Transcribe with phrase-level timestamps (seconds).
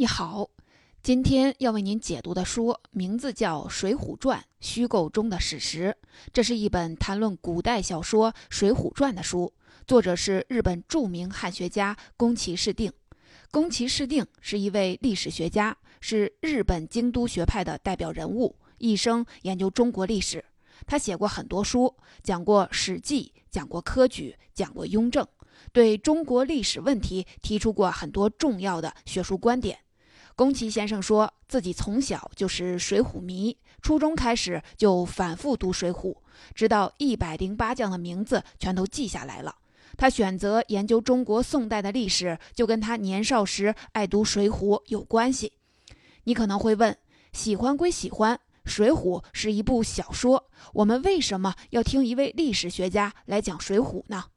[0.00, 0.48] 你好，
[1.02, 5.94] 今天要为您解读的书名字叫《水浒传：虚构中的史实》，
[6.32, 9.52] 这是一本谈论古代小说《水浒传》的书，
[9.86, 12.90] 作者是日本著名汉学家宫崎市定。
[13.50, 20.42] 宫崎市定是一位历史学家，是日本京都学派的代表人物，一生研究中国历史。
[20.86, 25.26] 他写过很多书，讲过《史记》，讲过科举，讲过雍正，
[25.74, 29.78] 对中国历史问题提出过很多重要的学术观点。
[30.40, 36.14] 宫崎先生说自己从小就是《水浒》迷，初中开始就反复读《水浒》，
[36.54, 39.54] 直到一百零八将的名字全都记下来了。
[39.98, 45.52] 他选择研究中国宋代的历史，就跟他年少时爱读《水浒》有关系。
[46.24, 46.96] 你可能会问：
[47.34, 48.34] 喜欢归喜欢，
[48.64, 54.24] 《水浒》是一部小说，我们为什么要听一位历史学家来讲《水浒》呢？《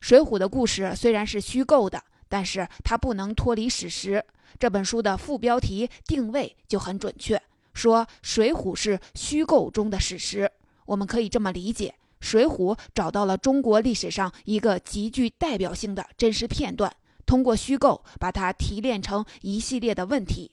[0.00, 4.24] 水浒》的故事虽然是虚构的，但是它不能脱离史实。
[4.58, 7.40] 这本书的副标题定位就很准确，
[7.74, 10.50] 说《水浒》是虚构中的史实。
[10.86, 16.94] 我们可以这么理解，《水浒》找到了中国历史上一个极具代表性的真实片段，
[17.26, 20.52] 通过虚构把它提炼成一系列的问题，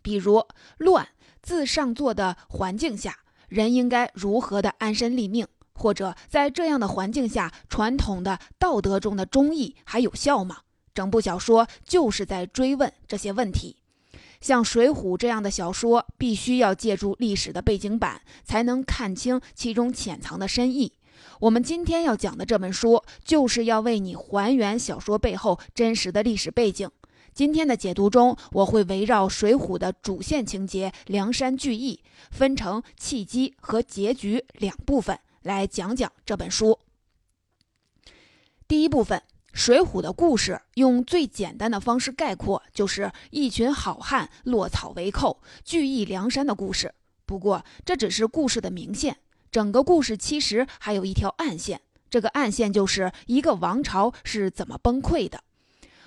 [0.00, 0.42] 比如
[0.78, 1.06] 乱
[1.42, 3.18] 自上座的环境下，
[3.48, 5.46] 人应该如何的安身立命，
[5.76, 10.58] 或者在这样的环境下，传统的道德中的忠义还有效吗？
[10.94, 13.76] 整部小说就是在追问这些问题，
[14.40, 20.92] 像《水浒》这样的小说，必须要借助历史的背景板，才能看清其中潜藏的深意。
[21.40, 26.90] 我们今天要讲的这本书，就是要为你还原小说背后真实的历史背景。
[27.34, 36.78] 今天的解读中，我会围绕《水浒》的主线情节梁山聚义，分成契机和结局两部分来讲讲这本书。
[38.68, 39.22] 第一部分。
[39.56, 46.92] 水浒的故事用最简单的方式概括，就是一群好汉落草为寇，聚义梁山的故事。
[47.24, 49.16] 不过，这只是故事的明线，
[49.50, 51.80] 整个故事其实还有一条暗线。
[52.10, 55.42] 这个暗线就是一个王朝是怎么崩溃的。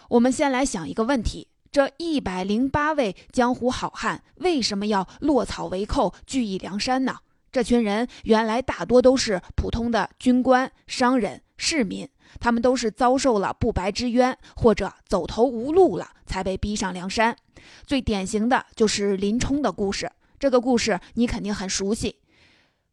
[0.10, 7.22] 我们先来想一个问题：这一百零八位江湖好汉为什么要落草为寇，聚义梁山呢？
[7.52, 12.08] 这群人原来大多都是普通的军官、商人、市民。
[12.40, 17.36] 他们都是遭受了不白之冤，或者走投无路了，才被逼上梁山。
[17.88, 20.12] 最典型的就是林冲的故事。
[20.38, 22.18] 这个故事你肯定很熟悉。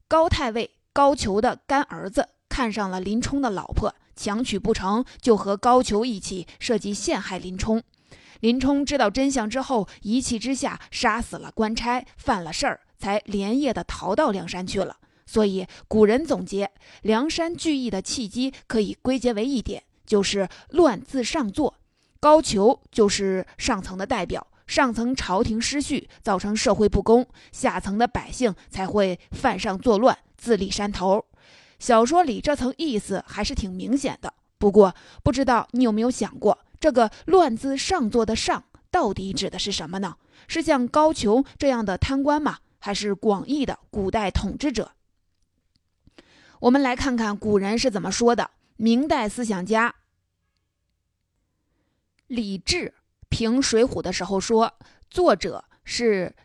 [0.09, 7.83] 高太尉高俅的干儿子看上了林冲的老婆，强娶不成就和高俅一起设计陷害林冲。
[8.41, 14.97] 林冲知道真相之后，一气之下杀死了官差，犯了事儿，才连夜的逃到梁山去了。
[15.27, 16.71] 所以，古人总结
[17.03, 21.75] 梁山聚义的契机，可以归结为一点，就是乱自上作。
[22.21, 31.25] 高俅就是上层的代表，上层朝廷失序，造成社会不公，下层的百姓才会犯上作乱，自立山头。
[31.78, 34.33] 小说里这层意思还是挺明显的。
[34.59, 40.15] 不过，不知道你有没有想过，这个乱自上作的上，到底指的是什么呢？
[40.49, 42.59] 是像高俅这样的贪官吗？
[42.87, 44.93] 还是广义的古代统治者？
[46.61, 48.53] 我们来看看古人是怎么说的。
[48.77, 49.93] 明代思想家
[52.29, 52.95] 李治
[53.29, 54.79] 评《水浒》的时候说
[55.11, 56.37] ：“作者是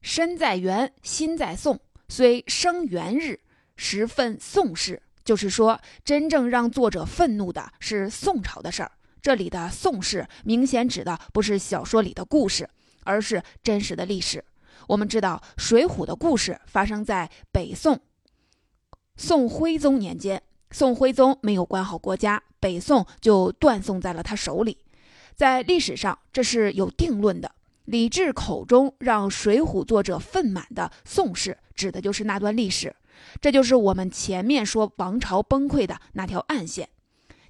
[0.00, 3.40] 身在元，心在宋，虽生元日，
[3.76, 8.92] 时分宋事。”就是说，真正让作者愤怒的是宋朝的事儿。
[9.20, 12.70] 这里的宋事明显指的不是小说里的故事，
[13.04, 14.42] 而是真实的历史。
[14.88, 18.00] 我们知道，《水浒》的故事发生在北宋。
[19.16, 24.78] 宋徽宗年间，宋徽宗没有管好国家，北宋就断送在了他手里。
[25.34, 27.50] 在历史上，这是有定论的。
[27.84, 32.94] 李治口中让《水浒》作者愤满的宋氏，指的就是那段历史。
[33.40, 36.88] 这就是我们前面说王朝崩溃的那条暗线。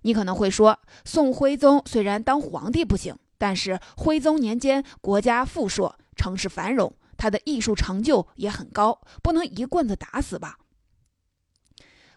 [0.02, 10.58] 你可能会说，宋徽宗虽然当皇帝不行，但是徽宗年间国家富硕，城市繁荣，他的艺术成就也很高，不能一棍子打死吧？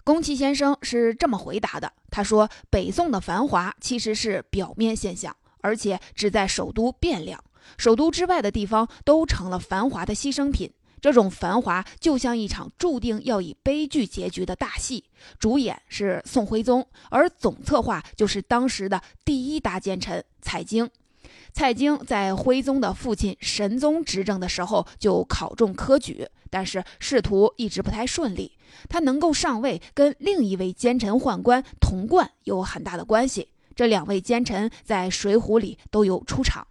[0.03, 7.43] 宫崎先生是这么回答的：“他说，北宋的繁华其实是表面现象，而且只在首都变量，
[7.77, 10.71] 首都之外的地方都成了繁华的牺牲品。
[11.01, 15.05] 这种繁华就像一场注定要以悲剧结局的大戏，
[15.37, 20.89] 主演是宋徽宗，而总策划就是当时的第一大奸臣蔡京。
[21.53, 28.57] 蔡京在徽宗的父亲神宗执政的时候就考中科举。”但是仕途一直不太顺利，
[28.89, 33.49] 他能够上位跟另一位奸臣宦官童贯有很大的关系。
[33.75, 36.67] 这两位奸臣在《水浒》里都有出场。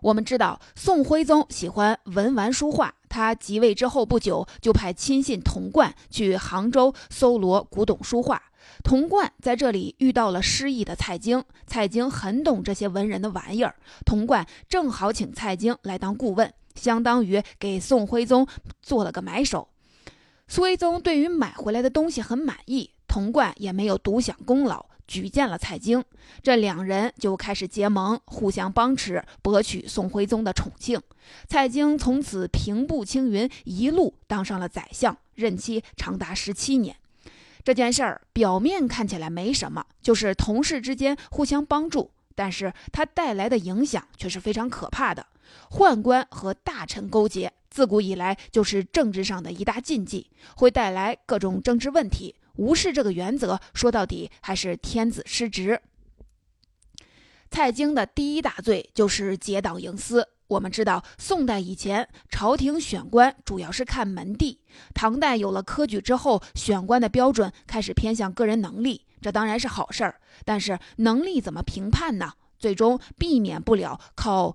[0.00, 8.42] 我们知道宋徽宗喜欢文玩书画，他即位之后不久，就派亲信童贯去杭州搜罗古董书画。
[8.82, 13.74] 童贯在这里遇到了失意的蔡京，蔡京很懂这些文人的玩意儿，
[14.04, 18.46] 童贯正好请蔡京来当顾问，相当于给宋徽宗
[18.80, 19.68] 做了个买手。
[20.48, 24.86] 苏徽宗对于买回来的东西很满意，童贯也没有独享功劳。
[25.08, 26.02] 举荐了蔡京，
[26.42, 30.98] 这两人就开始结盟，互相帮持，博取宋徽宗的宠幸。
[31.46, 36.96] 蔡京从此平步青云，一路当上了宰相，任期长达十七年。
[37.64, 45.26] 这件事儿表面看起来没什么，就是同事之间互相帮助，但是它带来的影响却是非常可怕的。
[45.70, 52.34] 宦官和大臣勾结，自古以来就是政治上的一大禁忌，会带来各种政治问题。
[52.56, 55.80] 无视这个原则，说到底还是天子失职。
[57.50, 60.26] 蔡京的第一大罪就是结党营私。
[60.52, 64.60] 我们知道，宋代以前朝廷选官主要是看门第，
[64.94, 70.20] 唐代有了科举之后，选官的标准开始偏向个人能力，这当然是好事儿。
[70.44, 72.32] 但是能力怎么评判呢？
[72.58, 74.54] 最终避免不了靠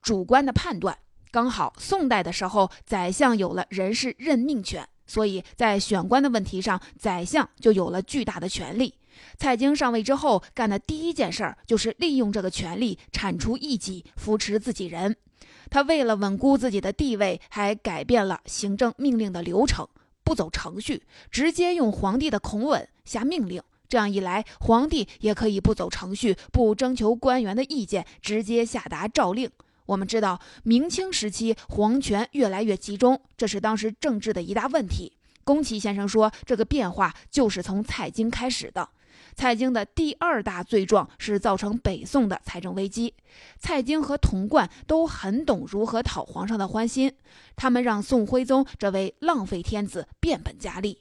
[0.00, 0.98] 主观的判断。
[1.30, 4.88] 刚好宋代的时候，宰相有了人事任命权。
[5.06, 8.94] 所以在选官的问题上，宰相就有了巨大的权力。
[9.36, 15.16] 蔡京上位之后干的第一件事儿，就是利用这个权力铲除异己，扶持自己人。
[15.70, 19.86] 他为了稳固自己的地位，还改变了行政命令的流程，
[20.24, 23.62] 不走程序，直接用皇帝的口吻下命令。
[23.88, 29.50] 这样一来，皇帝也可以不走程序，不征求官员的意见，直接下达诏令。
[29.86, 35.14] 我们知道，明清时期皇权越来越集中，这是当时政治的一大问题。
[35.44, 38.90] 宫崎先生说，这个变化就是从蔡京开始的。
[39.34, 43.14] 蔡京的第二大罪状是造成北宋的财政危机。
[43.58, 47.12] 蔡京和童贯都很懂如何讨皇上的欢心，
[47.56, 50.98] 他们让宋徽宗这位浪费天子变本加厉。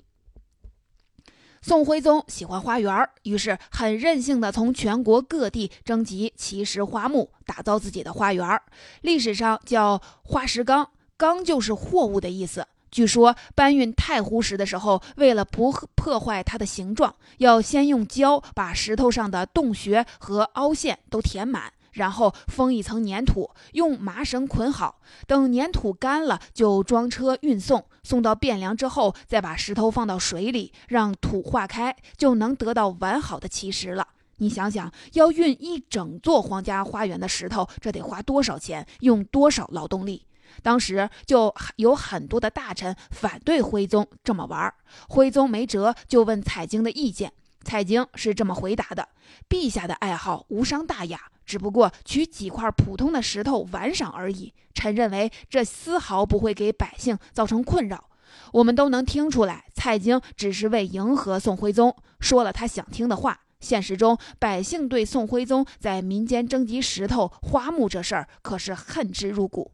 [1.59, 8.61] 宋徽宗喜欢花园，于是很任性的从全国各地征集奇石花木，打造自己的花园。
[9.01, 12.67] 历史上叫花石纲，纲就是货物的意思。
[12.91, 21.73] 据说搬运太湖石的时候，为了不破坏它的形状，要先用胶把石头上的洞穴和凹陷都填满。
[21.93, 27.83] 然后封一层粘土，用麻绳捆好，等粘土干了，就装车运送。
[28.03, 34.09] 送到汴梁之后，再把石头放到水里，让土化开，就能得到完好的奇石了。
[34.37, 40.26] 你想想，要运一整座皇家花园的石头，这得花多少钱，用多少劳动力？
[40.61, 44.73] 当时就有很多的大臣反对徽宗这么玩，
[45.09, 47.31] 徽宗没辙，就问蔡京的意见。
[47.63, 49.09] 蔡京是这么回答的
[49.49, 58.09] ：“陛下的爱好无伤大雅。”只不过取几块普通的石头玩赏而已，臣认为这丝毫不会给百姓造成困扰。
[58.51, 63.39] 我们都能听出来，蔡京只是为迎合宋徽宗，说了他想听的话。
[63.59, 69.71] 现实中，百姓对宋徽宗在民间征集石头花木这事儿可是恨之入骨。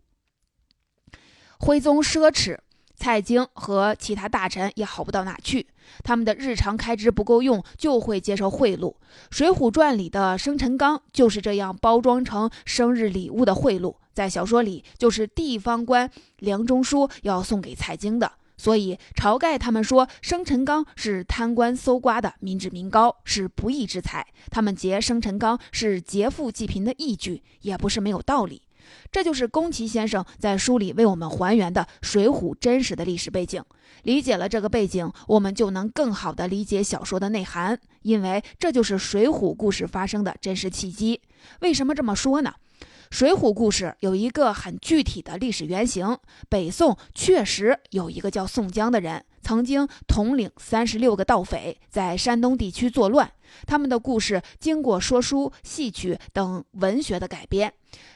[1.64, 2.58] 徽宗奢侈。
[2.98, 5.66] 蔡京和其他大臣也好不到哪去，
[6.04, 8.92] 他们的日常开支不够用，就会接受贿赂。
[9.30, 18.34] 《水浒传》里的生辰纲就是这样包装成生日礼物的贿赂，在小说里就是地方官梁中书要送给蔡京的。
[18.58, 28.62] 所以晁盖他们说生辰纲是贪官搜刮的民脂民膏，是不义之财，他们劫生辰纲是劫富济贫的义举，也不是没有道理。
[29.12, 33.64] 这就是宫崎先生在书里为我们还原的《水浒》真实的历史背景。
[34.04, 41.22] 理解了这个背景，我们就能更好地理解小说的内涵，因为这就是《水浒》故事发生的真实契机。
[41.62, 42.54] 为什么这么说呢？
[43.10, 46.18] 《水浒》故事有一个很具体的历史原型，
[46.50, 53.32] 北宋确实有一个叫宋江的人，曾经统领三十六个盗匪，在山东地区作乱。
[53.68, 57.72] 他们的故事经过说书、戏曲等文学的改编，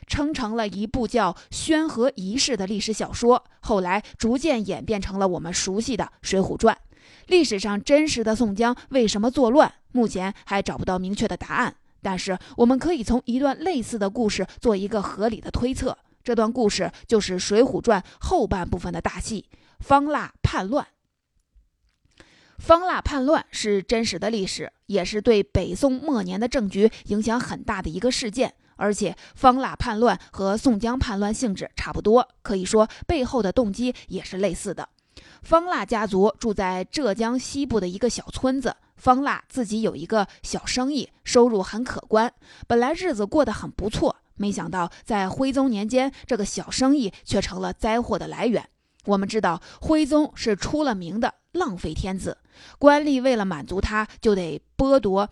[0.07, 6.75] 称成了一部叫《宣和遗事》的历史小说，后来逐渐演变成了我们熟悉的《水浒传》。
[7.27, 11.75] 历史上真实的宋江为什么作乱，目前还找不到明确的答案。
[12.01, 15.97] 但是，我们可以从一段类似的故事做一个合理的推测。
[16.23, 19.45] 这段故事就是《水浒传》后半部分的大戏——
[19.79, 20.87] 方腊叛乱。
[22.57, 28.53] 方腊叛乱是真实的历史，也是对北宋末年的政局影响很大的一个事件。
[28.75, 34.87] 而且，方腊叛乱和宋江叛乱性质差不多，可以说背后的动机也是类似的。
[35.41, 38.75] 方腊家族住在浙江西部的一个小村子。
[38.95, 42.33] 方腊自己有一个小生意，收入很可观，
[42.67, 44.15] 本来日子过得很不错。
[44.35, 48.67] 没想到在徽宗年间，这个小生意却成了灾祸的来源。
[49.07, 52.37] 我们知道，徽宗是出了名的浪费天子，
[52.77, 55.29] 官吏为了满足他，就得剥夺、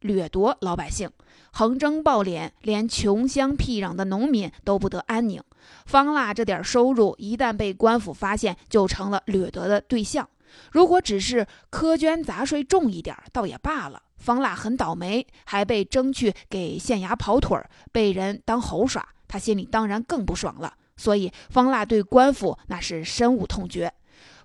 [0.00, 1.08] 掠夺老百姓，
[1.52, 5.40] 横征暴敛，连穷乡僻壤的农民都不得安宁。
[5.86, 10.28] 方腊这点收入，一旦被官府发现，就成了掠夺的对象。
[10.72, 14.02] 如果只是苛捐杂税重一点，倒也罢了。
[14.16, 20.74] 方腊很倒霉，还被征去给县衙跑腿儿，被人当猴耍，他心里当然更不爽了。
[21.02, 23.92] 所以方腊对官府那是深恶痛绝，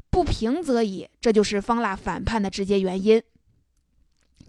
[0.09, 1.07] 不平则已。
[1.21, 3.21] 这就是方腊反叛的直接原因。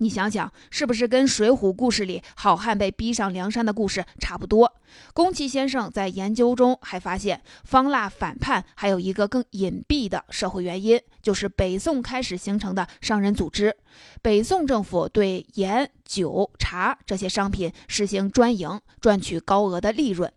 [0.00, 4.72] 你想想，是不是跟《水浒》故事里好汉被逼上梁山的故事差不多？
[5.12, 13.76] 宫崎先生在研究中还发现，方腊反叛还有一个更隐蔽的社会原因，就是北宋开始形成的商人组织。
[14.22, 20.32] 北宋政府对盐、酒、茶这些商品实行专营，赚取高额的利润，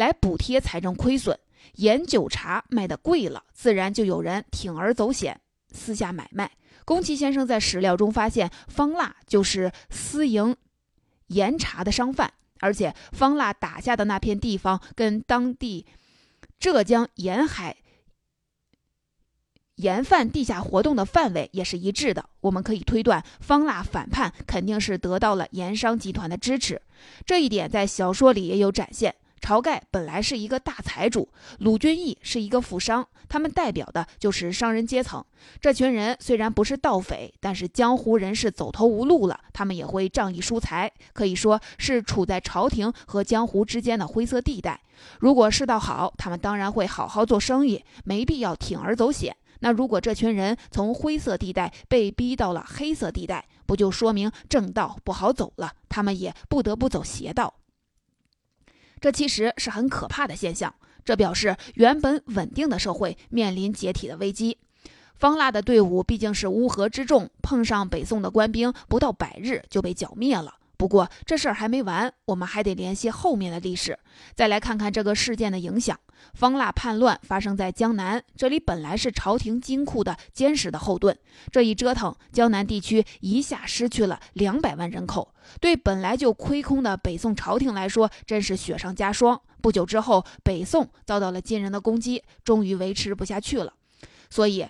[0.00, 1.38] 来补贴财政亏损。
[1.74, 5.38] 盐、酒、茶卖的贵了，自然就有人铤而走险，
[5.72, 6.50] 私下买卖。
[6.86, 10.56] 宫崎先生在史料中发现，方腊就是私营
[11.26, 15.84] 盐茶的商贩，而且方腊打下的那片地方跟当地
[16.58, 17.76] 浙江沿海
[19.74, 22.24] 盐贩地下活动的范围也是一致的。
[22.40, 26.80] 我们可以推断，方腊反叛肯定是得到了盐商集团的支持，
[27.26, 29.14] 这一点在小说里也有展现。
[29.40, 31.28] 晁盖本来是一个大财主，
[31.58, 35.24] 鲁俊义是一个富商，他们代表的就是商人阶层。
[35.60, 44.80] 这群人虽然不是盗匪，但是江湖人士走投无路了，他们也会仗义疏财，可以说是处在朝廷和江湖之间的灰色地带。
[45.18, 49.34] 如果世道好，他们当然会好好做生意，没必要铤而走险。
[49.62, 55.72] 那如果这群人从灰色地带被逼到了黑色地带，不就说明正道不好走了？
[55.88, 57.59] 他们也不得不走邪道。
[59.00, 64.58] 这其实是很可怕的现象，这表示原本稳定的社会面临解体的危机。
[65.16, 70.54] 方腊的队伍毕竟是乌合之众，碰上北宋的官兵，不到百日就被剿灭了。
[70.78, 73.98] 不过这事儿还没完，我们还得联系后面的历史，
[74.34, 75.98] 再来看看这个事件的影响。
[76.32, 81.18] 方腊叛乱发生在江南，这里本来是朝廷金库的坚实的后盾，
[81.50, 89.40] 这一折腾，江南地区一下失去了两百万人口，对本来就亏空的北宋朝廷来说，真是雪上加霜。
[89.60, 93.74] 不久之后，北宋遭到了金人的攻击，终于维持不下去了。
[94.30, 94.64] 所以，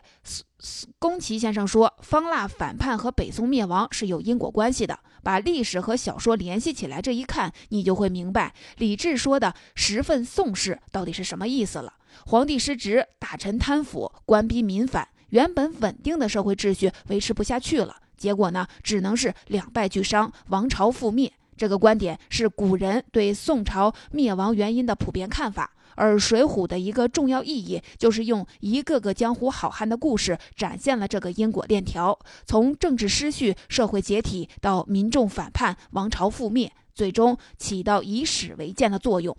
[0.99, 4.99] 宫崎先生说，方腊反叛和北宋灭亡是有因果关系的。
[5.23, 11.93] 把历史和小说联系起来，这一看，你就会明白李治说的“十分宋氏”到底是什么意思了。
[12.25, 17.97] 皇帝失职，大臣贪腐，官逼民反，原本稳定的社会秩序维持不下去了。
[18.21, 21.33] 结果呢，只能是两败俱伤，王朝覆灭。
[21.57, 25.73] 这个观点是古人对宋朝灭亡原因的普遍看法。
[25.97, 39.35] 而《水浒》的一个重要意义，就是用一个个江湖好汉的故事，展现了这个因果链条，从政治失序、社会解体到民众反叛、王朝覆灭，最终起到以史为鉴的作用。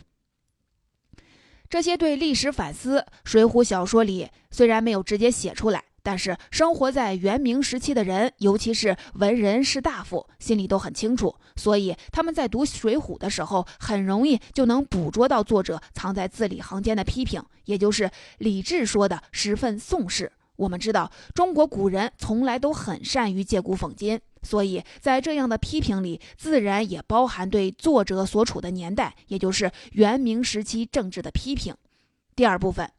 [1.70, 5.86] 这些对历史反思，《水浒》小说里虽然没有直接写出来。
[6.04, 20.32] 但是生活在元明时期的人，尤其是文人士大夫，心里都很清楚，所以他们在读《水浒》的时候，很容易就能捕捉到作者藏在字里行间的批评，也就是李治说的十分宋式。
[20.58, 31.74] 我们知道，中国古人从来都很善于借古讽今，所以在这样的批评里，自然也包含对作者所处的年代，也就是元明时期政治的批评。
[32.36, 32.90] 第二部分。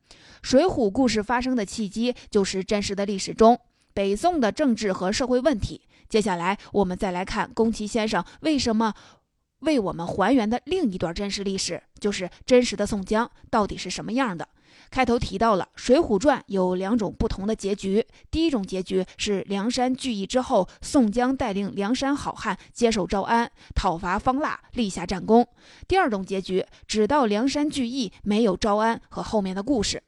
[0.43, 3.61] 水浒故事发生的契机就是真实的历史中
[3.95, 5.83] 北宋的政治和社会问题。
[6.09, 8.93] 接下来，我们再来看宫崎先生为什么
[9.61, 14.49] 为我们还原的另一段真实历史，就是真实的宋江到底是什么样的。
[14.93, 25.45] 开头提到了《水浒传》有两种不同的结局，第一种结局是梁山聚义之后，宋江带领梁山好汉接受招安，讨伐方腊，立下战功；
[25.89, 30.03] 第二种结局只到梁山聚义，没有招安和后面的故事。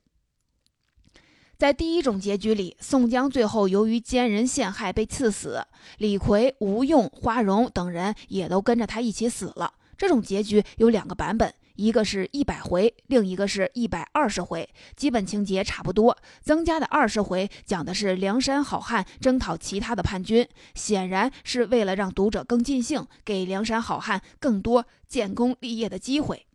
[1.56, 9.72] 在第一种结局里，宋江最后由于奸人陷害被赐死，李逵、吴用、花荣等人也都跟着他一起死了。
[9.96, 16.16] 这种结局有两个版本，一个是一百回，另一个是一百二十回，基本情节差不多。
[16.40, 26.47] 增加的二十回讲的是梁山好汉征讨其他的叛军，显然是为了让读者更尽兴，给梁山好汉更多建功立业的机会。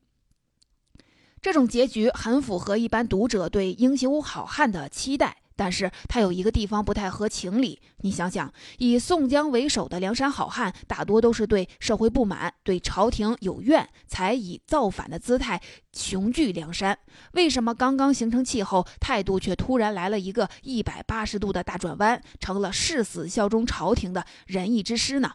[1.41, 5.37] 这种结局很符合一般读者对英雄好汉的期待。
[5.59, 7.81] 但是他有一个地方不太合情理。
[7.97, 15.61] 你想想，以宋江为首的梁山好汉，大多都是对社会不满、对朝廷有怨，才以造反的姿态
[15.91, 16.97] 雄踞梁山。
[17.33, 25.33] 为什么刚刚形成气候，态度却突然来了一个一百八十度的大转弯，成了誓死效忠朝廷的仁义之师呢？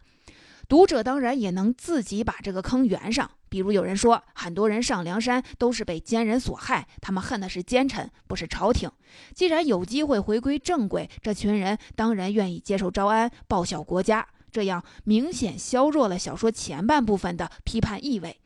[0.68, 3.30] 读者当然也能自己把这个坑圆上。
[3.49, 8.90] 比如有人说，很多人上梁山都是被奸人所害，他们恨的是奸臣，不是朝廷。
[9.33, 14.26] 既然有机会回归正轨，这群人当然愿意接受招安，报效国家。
[14.50, 18.40] 这样明显削弱了小说前半部分的批判意味。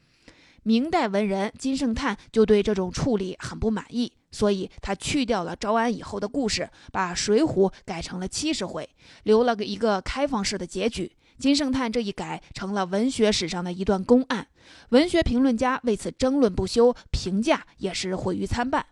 [0.63, 8.87] 明代文人金圣叹就对这种处理很不满意，所以他去掉了招安以后的故事，把《水浒》改成了七十回，
[9.23, 11.11] 留了个一个开放式的结局。
[11.39, 14.49] 金圣叹这一改，成了文学史上的一段公案，
[14.89, 18.85] 文学评论家为此争论不休，评价也是毁誉参半。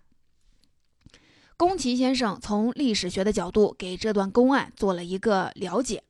[1.57, 6.05] 宫崎先生从历史学的角度给这段公案做了一个了解，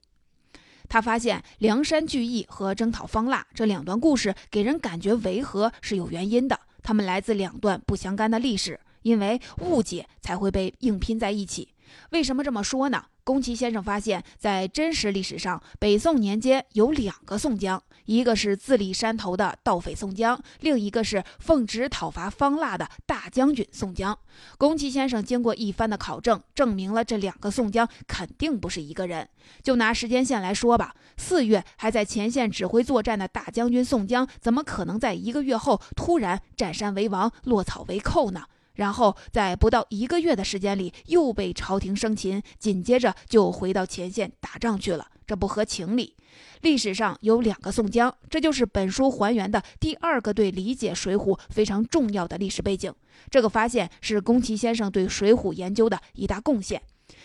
[0.88, 11.68] 他发现梁山聚义和征讨方腊这两段故事给人感觉违和是有原因的，他们来自两段不相干的历史，因为误解才会被硬拼在一起。
[12.10, 13.04] 为什么这么说呢？
[13.24, 24.16] 宫崎先生发现，在真实历史上，北宋年间有两个宋江，一个是自立山头的盗匪宋江，另一个是奉旨讨伐方腊的大将军宋江。
[24.58, 29.28] 宫崎先生经过一番的考证，证明了这两个宋江肯定不是一个人。
[29.60, 38.44] 就拿时间线来说吧，四月还在前线指挥作战的大将军宋江，怎么可能在一个月后突然占山为王、落草为寇呢？
[38.76, 46.14] 然后在不到一个月的时间里，又被朝廷生擒，紧接着就回到前线打仗去了，这不合情理。
[46.60, 52.92] 历史上有两个宋江，这就是本书还原的第二个对理解《水浒》非常重要的历史背景。
[53.30, 56.82] 这个发现是宫崎先生对《水浒》研究的一大贡献。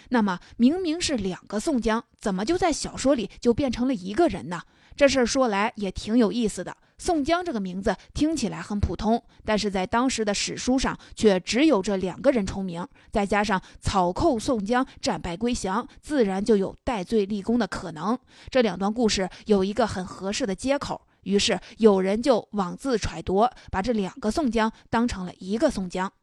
[0.09, 4.61] 那么，明明是两个宋江，怎么就在小说里就变成了一个人呢？
[4.95, 6.75] 这事儿说来也挺有意思的。
[6.97, 18.15] 宋江这个名字听起来很普通，但是在当时的史书上却只有这两个人重名，再加上草寇宋江战败归降，自然就有戴罪立功的可能。
[18.51, 26.13] 这两段故事有一个很合适的接口，于是有人就妄自揣度，把这两个宋江当成了一个宋江。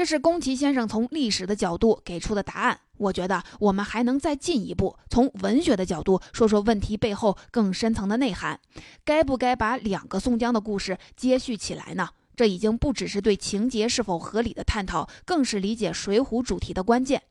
[0.00, 2.80] 这是宫崎先生从历史的角度给出的答案。
[2.96, 8.58] 我觉得我们还能再进一步，从文学的角度说说问题背后更深层的内涵。
[9.04, 12.08] 该不该把两个宋江的故事接续起来呢？
[12.34, 17.24] 这已经不只是对情节是否合理的探讨，更是理解《水浒》主题的关键。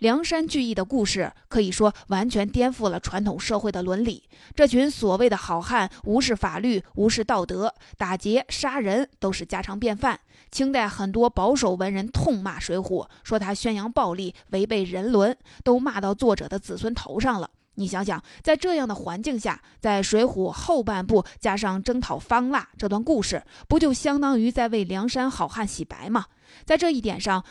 [0.00, 4.22] 梁山聚义的故事可以说完全颠覆了传统社会的伦理。
[4.54, 10.18] 这群所谓的好汉无视法律、无视道德，打劫杀人都是家常便饭。
[10.50, 17.50] 清代很多保守文人痛骂《水浒》，说他宣扬暴力、违背人伦，都骂到作者的子孙头上了。
[17.74, 26.24] 你想想，在这样的环境下，在《水浒》后半部加上征讨方腊这段故事，不就相当于在为梁山好汉洗白吗？
[26.64, 27.44] 在这一点上，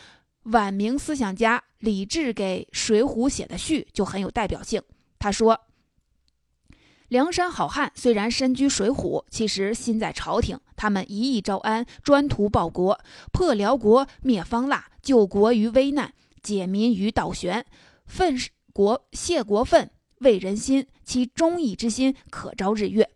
[0.44, 4.82] 晚明思想家李治给《水浒》写的序就很有代表性。
[5.18, 5.60] 他说
[7.08, 10.58] ：“梁山好汉虽然身居水浒，其实心在朝廷。
[10.76, 12.98] 他们一意招安，专图报国，
[13.32, 17.66] 破辽国，灭方腊，救国于危难，解民于倒悬，
[18.06, 18.34] 奋
[18.72, 20.86] 国谢国愤，慰人心。
[21.04, 23.10] 其忠义之心，可昭日月。”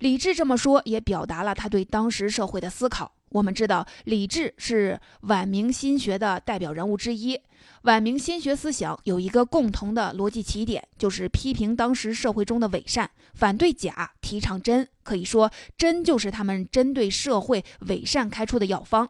[0.00, 3.14] 李治这么说，也表达了他对当时社会的思考。
[3.30, 7.40] 我们知道，李治是晚明心学的代表人物之一。
[7.82, 14.88] 晚明心学思想有一个共同的逻辑起点，就是批评当时社会中的伪善，反对假，提倡真。
[15.02, 19.08] 可以说，真就是他们针对社会伪善开出的药方。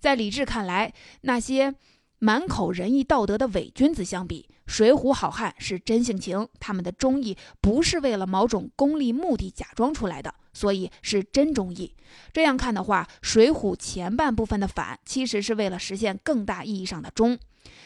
[0.00, 1.74] 在李治看来，那些
[2.18, 10.32] 满口仁义道德的伪君子相比，水浒好汉是真性情，他们的忠义不是为了某种功利目的假装出来的。
[10.52, 11.94] 所以是真忠义。
[12.32, 17.38] 这样看的话，《水浒》前半部分的反，其实是为了实现更大意义上的忠。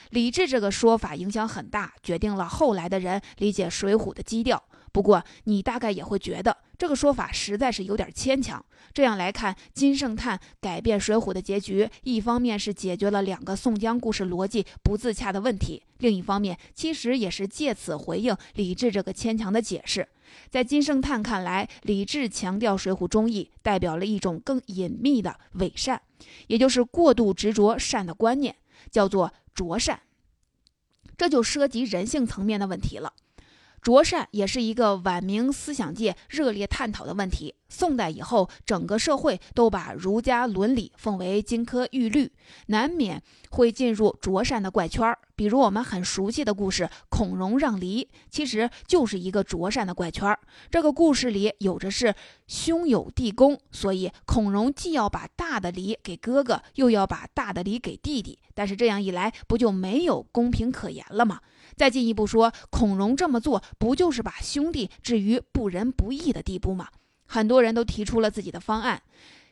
[0.09, 4.62] 李治这个说法影响很大，决定了后来的人理解《水浒》的基调。
[4.90, 8.66] 不过，你大概也会觉得这个说法实在是有点牵强。
[8.92, 20.09] 这样来看，金圣叹改变《水浒》的结局，一方面是解决了两个宋江故事逻辑不自洽的问题，另一方面其实也是借此回应李治这个牵强的解释。
[20.51, 26.03] 在金圣叹看来，李治强调《水浒》忠义，代表了一种更隐秘的伪善，
[26.49, 28.57] 也就是过度执着善的观念，
[28.90, 30.01] 叫做着善。
[31.16, 33.12] 这就涉及人性层面的问题了。
[33.83, 37.53] 卓善也是一个晚明思想界热烈探讨的问题。
[37.68, 42.31] 宋代以后，整个社会都把儒家伦理奉为金科玉律，
[42.66, 45.18] 难免会进入卓善的怪圈儿。
[45.35, 50.38] 比如我们很熟悉的故事“孔融让梨”，其实就是一个卓善的怪圈儿。
[50.71, 52.14] 这个故事里有着是
[52.47, 58.38] 兄友弟恭，所以孔融既要把大的梨给哥哥，又要把大的梨给弟弟。
[58.55, 61.40] 但是这样一来，不就没有公平可言了吗？
[61.77, 66.89] 再进一步说，孔融这么做，不就是把兄弟置于不仁不义的地步吗？
[67.27, 69.03] 很多人都提出了自己的方案，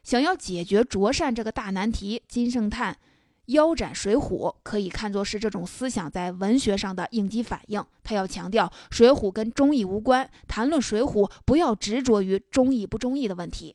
[0.03, 2.23] 想要解决卓善这个大难题。
[2.29, 2.99] 金圣叹
[3.47, 7.85] 腰斩《水浒》，可以看作是这种思想在文学上的应激反应。
[8.05, 13.75] 他要强调，《水浒》跟忠义无关，谈论《水浒》，不要执着于忠义不忠义的问题。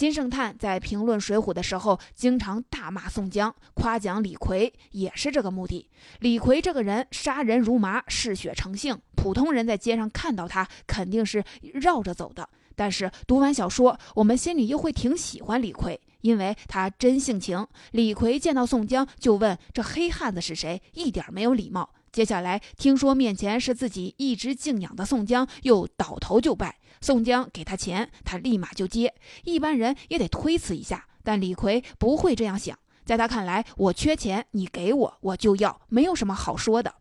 [0.00, 5.90] 金圣叹在评论《水浒》的时候，经常大骂宋江，夸奖李逵，也是这个目的。
[6.20, 12.48] 李逵这个人杀人如麻，嗜血成性，普通人在街上看到他，肯定是绕着走的。
[12.74, 17.66] 但是读完小说，我们心里又会挺喜欢李逵，因为他真性情。
[17.90, 21.90] 李逵见到宋江就问这黑汉子是谁，一点没有礼貌。
[22.12, 26.78] 接下来听说面前是自己一直敬仰的宋江，又倒头就拜。
[27.00, 29.14] 宋江给他钱，他立马就接。
[29.44, 32.78] 一般人也得推辞一下，但李逵不会这样想。
[33.04, 36.94] 在他看来，我缺钱，你给我，我就要，没有什么好说的。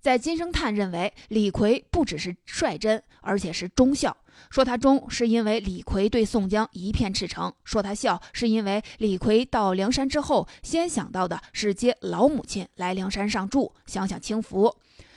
[0.00, 4.16] 在金圣叹认为，李逵不只是率真，而且是忠孝。
[4.50, 14.74] 说他忠，是因为李逵对宋江一片赤诚；说他孝，是因为李逵到梁山之后，先想到的是接老母亲来梁山上住，享享清福。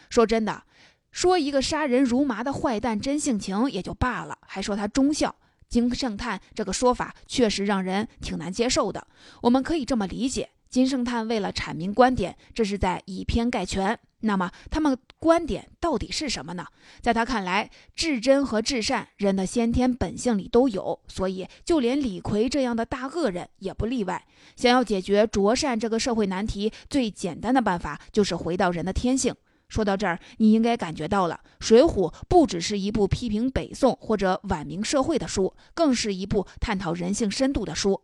[0.09, 0.63] 说真的。
[1.09, 5.35] 说一个杀人如麻的坏蛋真性情也就罢了，还说他忠孝。
[5.67, 9.07] 金圣叹这个说法确实让人挺难接受的。
[9.41, 13.97] 我们可以这么理解：金圣叹为了阐明观点，这是在以偏概全。
[14.21, 16.65] 那么他们观点到底是什么呢？
[17.01, 24.25] 在他看来，至真和至善，人的先天本性里都有，所以就连李逵这样的大恶人也不例外。
[24.55, 29.35] 想要解决卓善这个社会难题，最简单的办法就是回到人的天性。
[29.69, 38.01] 说到这儿，你应该感觉到了，《水浒》不只是一部批评北宋或者晚明社会的书，更是一部探讨人性深度的书。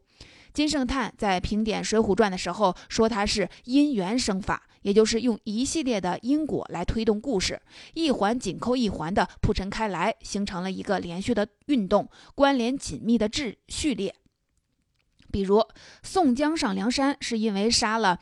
[0.54, 7.60] 金圣叹在评点《水浒传》的时候说，它是因缘生法，也就是用一系列的因果来推动故事，
[7.96, 14.14] 一环紧扣一环的铺陈开来，形成了一个连续的运动，关联紧密的秩序列。
[15.32, 15.64] 比如，
[16.04, 18.20] 宋江上梁山是因为杀了。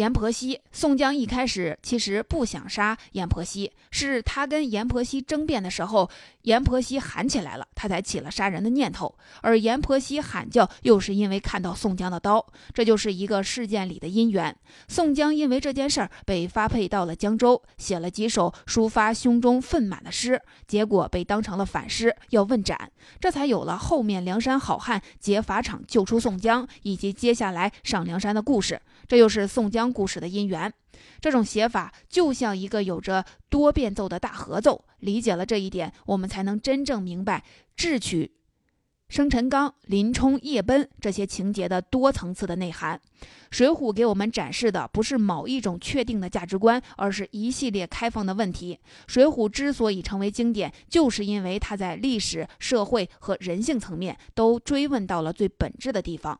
[0.00, 6.08] 阎婆惜，宋江一开始其实不想杀阎婆惜，是他跟阎婆惜争辩的时候，
[6.44, 9.14] 阎婆惜喊起来了，他才起了杀人的念头。
[9.42, 14.56] 而阎婆惜喊叫，又是因为看到宋江的刀，这就是一个事件里的因缘。
[14.88, 28.80] 宋江因为这件事儿被发配到了江州，写了几首抒发胸中愤满的诗，结果被当成了反诗，要问斩，这才有了后面梁山好汉劫法场救出宋江，以及接下来上梁山的故事。
[29.10, 30.72] 这又是宋江故事的因缘，
[31.20, 34.84] 这种写法就像一个有着多变奏的大合奏。
[35.00, 37.42] 理解了这一点，我们才能真正明白
[37.74, 38.30] 智取
[39.08, 43.00] 生辰纲、林冲夜奔这些情节的多层次的内涵。
[43.50, 48.78] 《水浒》给我们展示的不是某一种确定的价值观，而是一系列开放的问题。
[49.12, 56.38] 《水浒》之所以成为经典，就是因为它在历史、社会和人性层面都追问到了最本质的地方。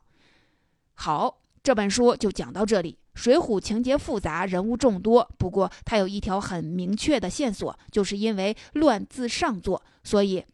[0.94, 1.39] 好。
[1.62, 2.98] 这本书就讲到这里。
[3.22, 10.44] 《水浒》情节复杂，人物众多，不过它有一条很明确的线索，就是因为乱字上作，所以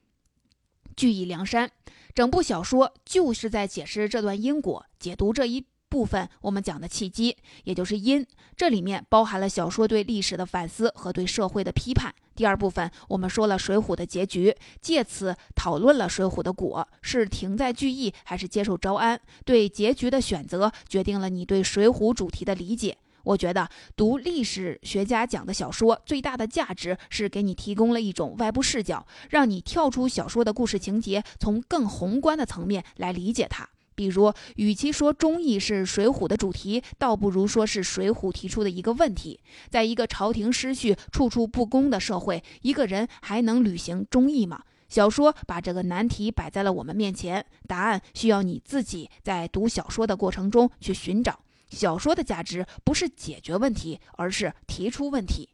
[0.96, 1.70] 聚义梁山。
[2.14, 5.64] 整部小说就是在解释这段因果，解读这一。
[5.96, 12.14] 部分我们讲的契机，也就是因，这里面包含了小说对历史的反思和对社会的批判。
[12.34, 19.18] 第二部分我们说了《水浒》的结局，借此讨论了《水浒》的果是停在聚义还是接受招安。
[19.46, 22.98] 对结局的选择，决定了你对《水浒》主题的理解。
[23.24, 33.70] 我觉得读历史学家讲的小说最大的价值是给你提供了一种外部视角，让你跳出小说的故事情节，从更宏观的层面来理解它。
[33.96, 44.62] 比如，与其说忠义是《水浒》的主题，倒不如说是《水浒》提出的一个问题：在一个朝廷失序、处处不公的社会，一个人还能履行忠义吗？
[44.88, 51.40] 小说把这个难题摆在了我们面前，答案需要你自己在读小说的过程中去寻找。
[51.70, 55.48] 小说的价值不是解决问题，而是提出问题。